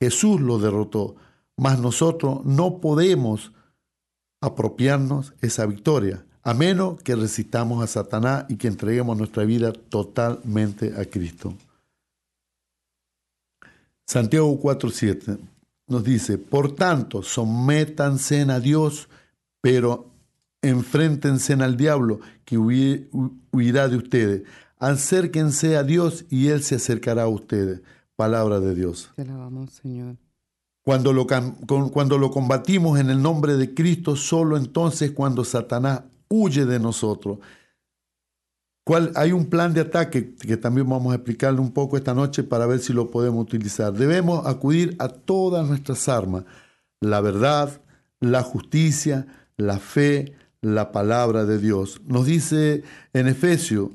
[0.00, 1.16] Jesús lo derrotó,
[1.56, 3.52] mas nosotros no podemos
[4.40, 10.94] apropiarnos esa victoria, a menos que resistamos a Satanás y que entreguemos nuestra vida totalmente
[10.98, 11.54] a Cristo.
[14.10, 15.38] Santiago 4.7
[15.86, 19.08] nos dice, por tanto, sométanse a Dios,
[19.60, 20.10] pero
[20.62, 24.42] enfréntense al diablo que huirá de ustedes.
[24.78, 27.82] Acérquense a Dios y Él se acercará a ustedes.
[28.16, 29.12] Palabra de Dios.
[29.14, 30.16] Te alabamos, Señor.
[30.82, 31.28] Cuando lo,
[31.92, 37.38] cuando lo combatimos en el nombre de Cristo, solo entonces cuando Satanás huye de nosotros.
[38.84, 42.42] ¿Cuál, hay un plan de ataque que también vamos a explicarle un poco esta noche
[42.42, 43.92] para ver si lo podemos utilizar.
[43.92, 46.44] Debemos acudir a todas nuestras armas,
[47.00, 47.80] la verdad,
[48.20, 49.26] la justicia,
[49.56, 52.00] la fe, la palabra de Dios.
[52.06, 53.90] Nos dice en Efesios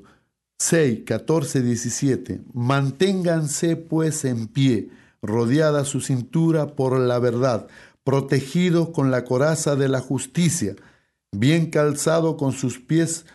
[0.57, 4.89] 6, 14, 17, manténganse pues en pie,
[5.21, 7.67] rodeada su cintura por la verdad,
[8.03, 10.75] protegidos con la coraza de la justicia,
[11.31, 13.25] bien calzado con sus pies,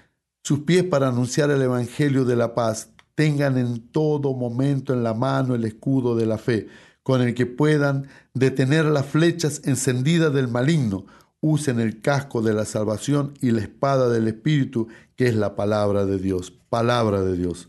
[0.43, 2.91] sus pies para anunciar el evangelio de la paz.
[3.15, 6.69] Tengan en todo momento en la mano el escudo de la fe,
[7.03, 11.07] con el que puedan detener las flechas encendidas del maligno
[11.41, 16.05] usen el casco de la salvación y la espada del Espíritu, que es la palabra
[16.05, 16.53] de Dios.
[16.69, 17.69] Palabra de Dios.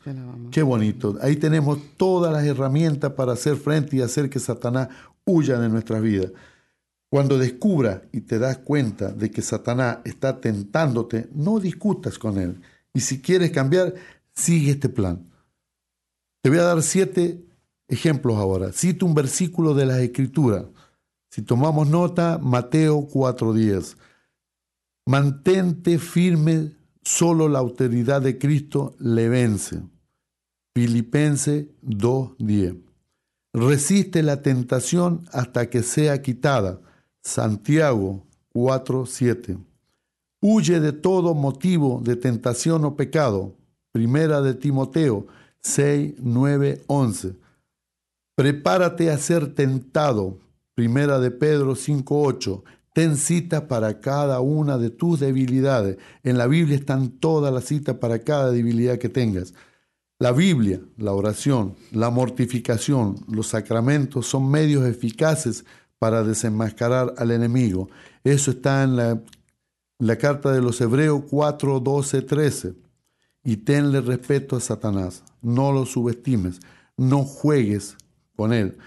[0.51, 1.17] Qué bonito.
[1.21, 4.89] Ahí tenemos todas las herramientas para hacer frente y hacer que Satanás
[5.25, 6.31] huya de nuestras vidas.
[7.11, 12.61] Cuando descubra y te das cuenta de que Satanás está tentándote, no discutas con él.
[12.93, 13.93] Y si quieres cambiar,
[14.33, 15.29] sigue este plan.
[16.41, 17.45] Te voy a dar siete
[17.87, 18.71] ejemplos ahora.
[18.71, 20.65] Cito un versículo de las Escrituras
[21.31, 23.95] si tomamos nota, Mateo 4:10.
[25.05, 29.81] Mantente firme, solo la autoridad de Cristo le vence.
[30.75, 32.83] Filipense 2:10.
[33.53, 36.81] Resiste la tentación hasta que sea quitada.
[37.23, 39.57] Santiago 4:7.
[40.41, 43.55] Huye de todo motivo de tentación o pecado.
[43.91, 45.27] Primera de Timoteo
[45.61, 47.35] 6, 9, 11.
[48.35, 50.39] Prepárate a ser tentado
[50.73, 52.63] Primera de Pedro 5.8.
[52.93, 55.97] Ten cita para cada una de tus debilidades.
[56.23, 59.53] En la Biblia están todas las citas para cada debilidad que tengas.
[60.17, 65.65] La Biblia, la oración, la mortificación, los sacramentos son medios eficaces
[66.01, 67.87] para desenmascarar al enemigo.
[68.23, 72.73] Eso está en la, carta de los Hebreos 4, 12, 13.
[73.43, 75.23] Y tenle respeto a Satanás.
[75.43, 76.59] No lo subestimes.
[76.97, 77.97] No juegues
[78.35, 78.79] con él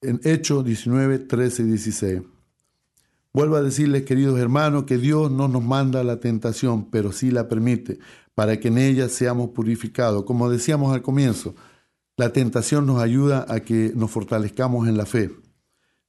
[0.00, 2.22] en Hechos 19, 13 y 16.
[3.32, 7.46] Vuelvo a decirles, queridos hermanos, que Dios no nos manda la tentación, pero sí la
[7.46, 8.00] permite,
[8.34, 10.24] para que en ella seamos purificados.
[10.24, 11.54] Como decíamos al comienzo,
[12.16, 15.30] la tentación nos ayuda a que nos fortalezcamos en la fe.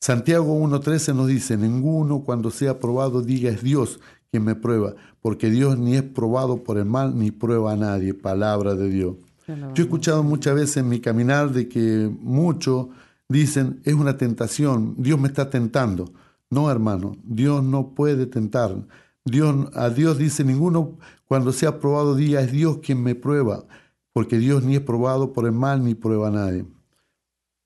[0.03, 5.49] Santiago 1.13 nos dice, ninguno cuando sea probado diga es Dios quien me prueba, porque
[5.49, 8.13] Dios ni es probado por el mal ni prueba a nadie.
[8.13, 9.15] Palabra de Dios.
[9.47, 12.87] Yo he escuchado muchas veces en mi caminar de que muchos
[13.29, 16.11] dicen, es una tentación, Dios me está tentando.
[16.49, 18.75] No, hermano, Dios no puede tentar.
[19.23, 20.97] Dios, a Dios dice, ninguno
[21.29, 23.63] cuando sea probado diga, es Dios quien me prueba,
[24.11, 26.65] porque Dios ni es probado por el mal ni prueba a nadie.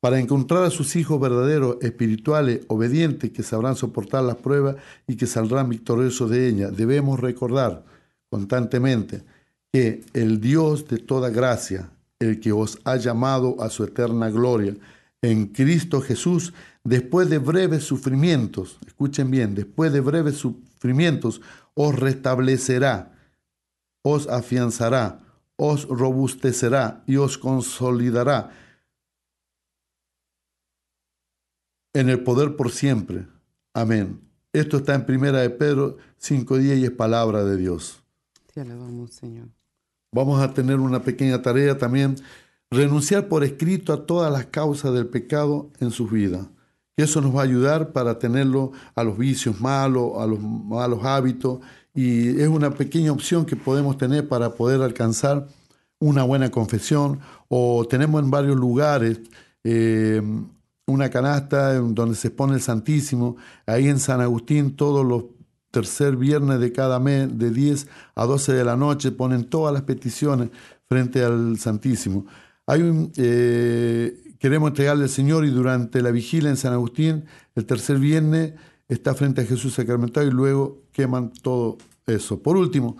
[0.07, 5.27] Para encontrar a sus hijos verdaderos, espirituales, obedientes, que sabrán soportar las pruebas y que
[5.27, 7.83] saldrán victoriosos de ellas, debemos recordar
[8.29, 9.25] constantemente
[9.73, 11.89] que el Dios de toda gracia,
[12.19, 14.77] el que os ha llamado a su eterna gloria,
[15.21, 16.53] en Cristo Jesús,
[16.85, 21.41] después de breves sufrimientos, escuchen bien, después de breves sufrimientos,
[21.73, 23.11] os restablecerá,
[24.03, 25.19] os afianzará,
[25.57, 28.66] os robustecerá y os consolidará
[31.99, 33.25] en el poder por siempre.
[33.73, 34.21] Amén.
[34.53, 38.03] Esto está en Primera de Pedro 5.10 y es palabra de Dios.
[38.53, 39.47] Te alabamos, Señor.
[40.11, 42.15] Vamos a tener una pequeña tarea también
[42.69, 46.45] renunciar por escrito a todas las causas del pecado en sus vidas.
[46.95, 51.03] Y eso nos va a ayudar para tenerlo a los vicios malos, a los malos
[51.03, 51.61] hábitos,
[51.95, 55.47] y es una pequeña opción que podemos tener para poder alcanzar
[55.99, 59.19] una buena confesión, o tenemos en varios lugares
[59.63, 60.21] eh,
[60.87, 63.35] una canasta donde se expone el Santísimo,
[63.65, 65.25] ahí en San Agustín todos los
[65.69, 69.83] tercer viernes de cada mes, de 10 a 12 de la noche, ponen todas las
[69.83, 70.49] peticiones
[70.87, 72.25] frente al Santísimo.
[72.65, 77.25] Hay un, eh, queremos entregarle al Señor y durante la vigilia en San Agustín,
[77.55, 78.53] el tercer viernes,
[78.87, 82.41] está frente a Jesús sacramentado y luego queman todo eso.
[82.41, 82.97] Por último,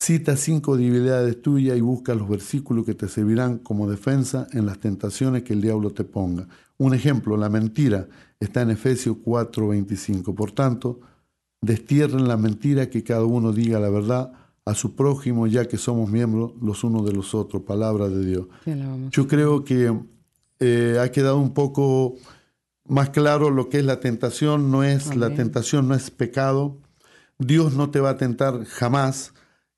[0.00, 4.78] cita cinco debilidades tuyas y busca los versículos que te servirán como defensa en las
[4.78, 6.48] tentaciones que el diablo te ponga.
[6.78, 8.08] Un ejemplo, la mentira
[8.40, 10.34] está en Efesios 4:25.
[10.34, 11.00] Por tanto,
[11.60, 14.32] destierren la mentira que cada uno diga la verdad
[14.64, 17.62] a su prójimo, ya que somos miembros los unos de los otros.
[17.62, 18.46] Palabra de Dios.
[19.10, 19.92] Yo creo que
[20.60, 22.14] eh, ha quedado un poco
[22.86, 24.70] más claro lo que es la tentación.
[24.70, 26.78] No es la tentación, no es pecado.
[27.38, 29.32] Dios no te va a tentar jamás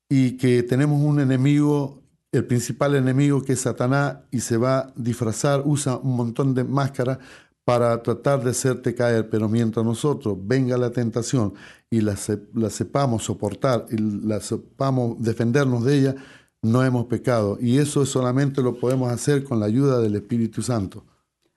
[0.09, 2.00] y que tenemos un enemigo,
[2.31, 6.63] el principal enemigo que es Satanás y se va a disfrazar, usa un montón de
[6.63, 7.19] máscaras
[7.63, 11.53] para tratar de hacerte caer, pero mientras nosotros venga la tentación
[11.89, 12.15] y la,
[12.53, 16.15] la sepamos soportar y la sepamos defendernos de ella,
[16.61, 17.57] no hemos pecado.
[17.59, 21.03] Y eso solamente lo podemos hacer con la ayuda del Espíritu Santo.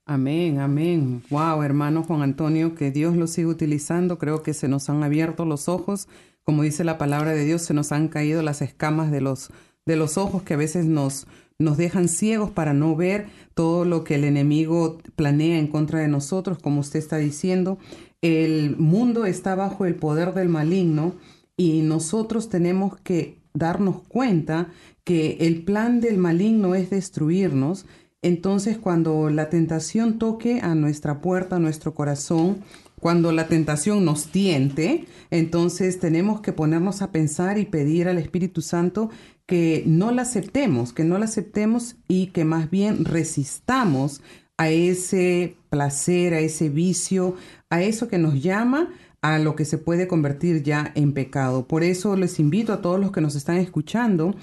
[0.06, 1.22] Amén, amén.
[1.30, 4.18] Wow, hermano Juan Antonio, que Dios lo siga utilizando.
[4.18, 6.08] Creo que se nos han abierto los ojos.
[6.42, 9.50] Como dice la palabra de Dios, se nos han caído las escamas de los,
[9.86, 11.26] de los ojos que a veces nos,
[11.58, 16.08] nos dejan ciegos para no ver todo lo que el enemigo planea en contra de
[16.08, 17.78] nosotros, como usted está diciendo.
[18.22, 21.14] El mundo está bajo el poder del maligno
[21.56, 24.68] y nosotros tenemos que darnos cuenta
[25.04, 27.84] que el plan del maligno es destruirnos.
[28.22, 32.62] Entonces, cuando la tentación toque a nuestra puerta, a nuestro corazón,
[32.98, 38.62] cuando la tentación nos tiente, entonces tenemos que ponernos a pensar y pedir al Espíritu
[38.62, 39.10] Santo
[39.46, 44.22] que no la aceptemos, que no la aceptemos y que más bien resistamos
[44.56, 47.34] a ese placer, a ese vicio,
[47.70, 48.90] a eso que nos llama
[49.20, 51.66] a lo que se puede convertir ya en pecado.
[51.66, 54.34] Por eso les invito a todos los que nos están escuchando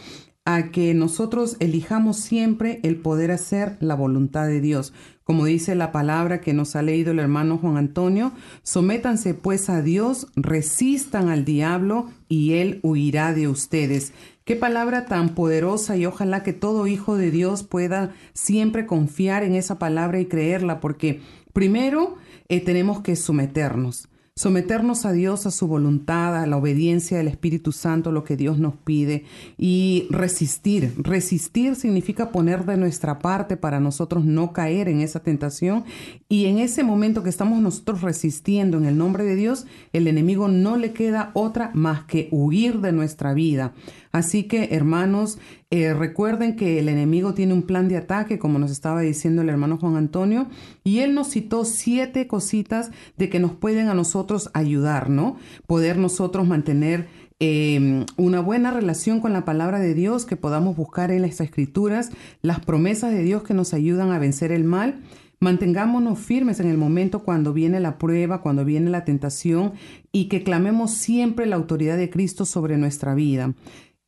[0.44, 4.92] a que nosotros elijamos siempre el poder hacer la voluntad de Dios.
[5.24, 8.32] Como dice la palabra que nos ha leído el hermano Juan Antonio,
[8.64, 14.14] sométanse pues a Dios, resistan al diablo y él huirá de ustedes.
[14.44, 19.56] Qué palabra tan poderosa y ojalá que todo hijo de Dios pueda siempre confiar en
[19.56, 21.22] esa palabra y creerla, porque
[21.54, 22.16] primero
[22.50, 27.72] eh, tenemos que someternos someternos a Dios, a su voluntad, a la obediencia del Espíritu
[27.72, 29.26] Santo, lo que Dios nos pide,
[29.58, 30.94] y resistir.
[30.98, 35.84] Resistir significa poner de nuestra parte para nosotros no caer en esa tentación.
[36.30, 40.48] Y en ese momento que estamos nosotros resistiendo en el nombre de Dios, el enemigo
[40.48, 43.74] no le queda otra más que huir de nuestra vida.
[44.14, 45.40] Así que, hermanos,
[45.74, 49.48] eh, recuerden que el enemigo tiene un plan de ataque, como nos estaba diciendo el
[49.48, 50.48] hermano Juan Antonio,
[50.84, 55.38] y él nos citó siete cositas de que nos pueden a nosotros ayudar, ¿no?
[55.68, 57.08] Poder nosotros mantener
[57.40, 62.12] em, una buena relación con la palabra de Dios, que podamos buscar en las escrituras
[62.42, 65.00] las promesas de Dios que nos ayudan a vencer el mal.
[65.40, 69.72] Mantengámonos firmes en el momento cuando viene la prueba, cuando viene la tentación
[70.12, 73.54] y que clamemos siempre la autoridad de Cristo sobre nuestra vida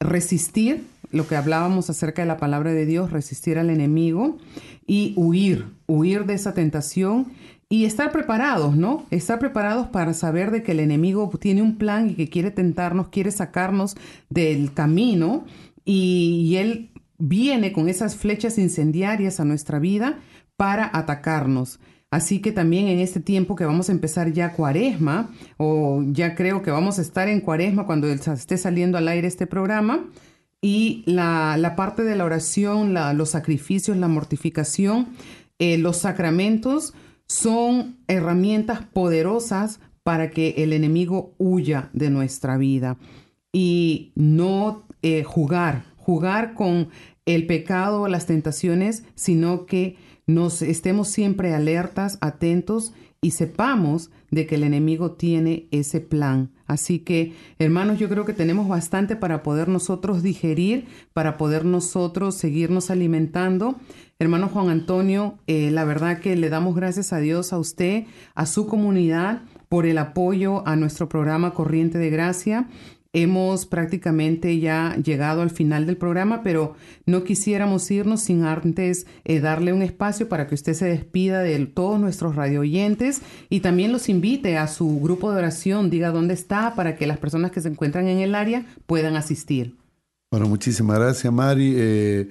[0.03, 0.83] resistir,
[1.13, 4.37] lo que hablábamos acerca de la palabra de Dios, resistir al enemigo
[4.85, 7.27] y huir, huir de esa tentación
[7.69, 9.05] y estar preparados, ¿no?
[9.09, 13.09] Estar preparados para saber de que el enemigo tiene un plan y que quiere tentarnos,
[13.09, 13.95] quiere sacarnos
[14.29, 15.45] del camino
[15.85, 16.89] y, él
[17.19, 20.19] viene con esas flechas incendiarias a nuestra vida
[20.57, 21.79] para atacarnos.
[22.11, 26.61] Así que también en este tiempo que vamos a empezar ya cuaresma, o ya creo
[26.61, 30.05] que vamos a estar en cuaresma cuando esté saliendo al aire este programa,
[30.63, 35.09] y la, parte de la oración, los sacrificios, la mortificación,
[35.59, 36.93] eh, los sacramentos
[37.27, 42.97] son herramientas poderosas para que el enemigo huya de nuestra vida
[43.51, 46.87] y no eh, jugar, jugar con
[47.25, 49.97] el pecado o las tentaciones, sino que
[50.27, 56.51] nos estemos siempre alertas, atentos y sepamos de que el enemigo tiene ese plan.
[56.73, 62.35] Así que, hermanos, yo creo que tenemos bastante para poder nosotros digerir, para poder nosotros
[62.35, 63.75] seguirnos alimentando.
[64.17, 68.47] Hermano Juan Antonio, eh, la verdad que le damos gracias a Dios, a usted, a
[68.47, 72.67] su comunidad, por el apoyo a nuestro programa Corriente de Gracia.
[73.15, 79.39] Hemos prácticamente ya llegado al final del programa, pero no quisiéramos irnos sin antes eh,
[79.39, 83.91] darle un espacio para que usted se despida de todos nuestros radio oyentes y también
[83.91, 87.61] los invite a su grupo de oración, diga dónde está para que las personas que
[87.61, 89.75] se encuentran en el área puedan asistir.
[90.31, 91.75] Bueno, muchísimas gracias, Mari.
[91.77, 92.29] Eh,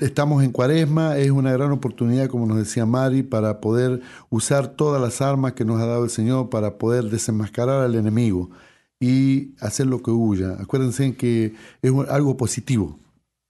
[0.00, 5.00] estamos en cuaresma, es una gran oportunidad, como nos decía Mari, para poder usar todas
[5.00, 8.50] las armas que nos ha dado el Señor para poder desenmascarar al enemigo
[9.00, 10.56] y hacer lo que huya.
[10.60, 12.98] Acuérdense que es algo positivo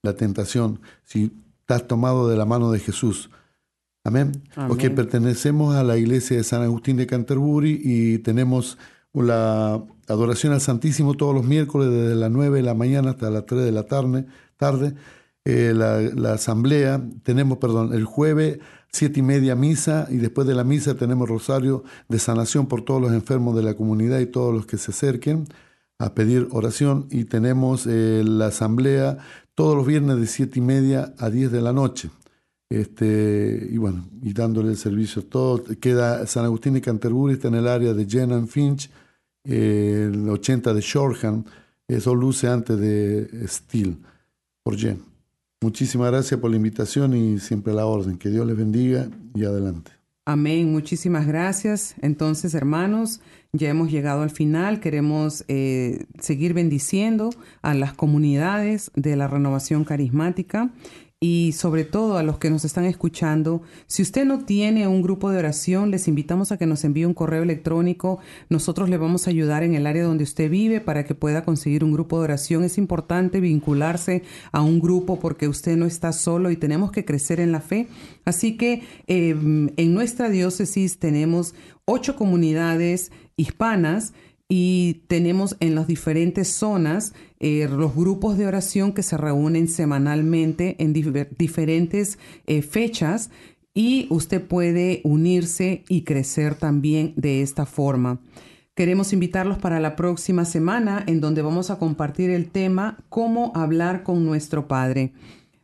[0.03, 3.31] la tentación si estás tomado de la mano de Jesús.
[4.05, 4.45] Amén.
[4.69, 8.79] Porque pertenecemos a la iglesia de San Agustín de Canterbury y tenemos
[9.13, 13.47] la adoración al Santísimo todos los miércoles desde las 9 de la mañana hasta las
[13.47, 14.27] 3 de la tarde.
[14.57, 14.95] tarde.
[15.45, 18.59] Eh, la, la, asamblea, tenemos, perdón, el jueves
[18.97, 23.01] siete y media misa y después de la misa tenemos rosario de sanación por todos
[23.01, 25.47] los enfermos de la comunidad y todos los que se acerquen
[25.99, 29.19] a pedir oración y tenemos eh, la asamblea
[29.55, 32.11] todos los viernes de siete y media a 10 de la noche.
[32.69, 35.65] Este, y bueno, y dándole el servicio todo.
[35.81, 38.91] Queda San Agustín y Canterbury, está en el área de Jen and Finch,
[39.45, 41.45] el 80 de Shoreham,
[41.89, 43.99] eso luce antes de Steel,
[44.63, 45.16] por Jen.
[45.63, 48.19] Muchísimas gracias por la invitación y siempre la orden.
[48.19, 49.93] Que Dios les bendiga y adelante.
[50.29, 51.95] Amén, muchísimas gracias.
[52.03, 53.21] Entonces, hermanos,
[53.53, 54.81] ya hemos llegado al final.
[54.81, 57.31] Queremos eh, seguir bendiciendo
[57.63, 60.71] a las comunidades de la renovación carismática
[61.19, 65.31] y sobre todo a los que nos están escuchando, si usted no tiene un grupo
[65.31, 68.19] de oración, les invitamos a que nos envíe un correo electrónico.
[68.51, 71.85] Nosotros le vamos a ayudar en el área donde usted vive para que pueda conseguir
[71.85, 72.65] un grupo de oración.
[72.65, 77.41] Es importante vincularse a un grupo porque usted no está solo y tenemos que crecer
[77.41, 77.89] en la fe.
[78.27, 81.55] Así que em, en nuestra diócesis tenemos
[81.87, 84.13] ocho comunidades hispanas
[84.49, 90.77] y tenemos en las diferentes zonas eh, los grupos de oración que se reúnen semanalmente
[90.79, 93.31] en diferentes eh, fechas
[93.75, 98.21] y usted puede unirse y crecer también de esta forma.
[98.75, 104.03] Queremos invitarlos para la próxima semana en donde vamos a compartir el tema cómo hablar
[104.03, 105.13] con nuestro Padre.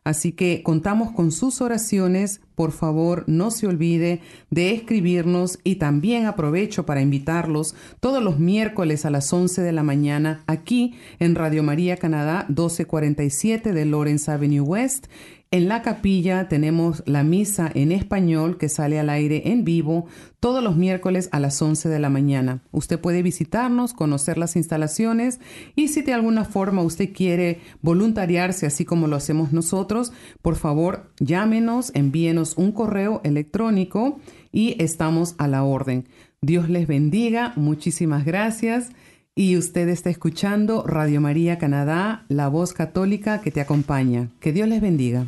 [0.03, 2.41] Así que contamos con sus oraciones.
[2.55, 9.05] Por favor, no se olvide de escribirnos y también aprovecho para invitarlos todos los miércoles
[9.05, 14.61] a las 11 de la mañana aquí en Radio María Canadá 1247 de Lawrence Avenue
[14.61, 15.07] West
[15.53, 20.07] en la capilla tenemos la misa en español que sale al aire en vivo
[20.39, 22.63] todos los miércoles a las 11 de la mañana.
[22.71, 25.39] Usted puede visitarnos, conocer las instalaciones
[25.75, 31.11] y si de alguna forma usted quiere voluntariarse así como lo hacemos nosotros, por favor
[31.19, 34.19] llámenos, envíenos un correo electrónico
[34.51, 36.07] y estamos a la orden.
[36.41, 38.89] Dios les bendiga, muchísimas gracias.
[39.35, 44.29] Y usted está escuchando Radio María Canadá, la voz católica que te acompaña.
[44.39, 45.27] Que Dios les bendiga.